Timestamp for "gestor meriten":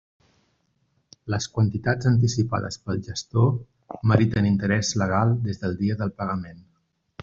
3.11-4.51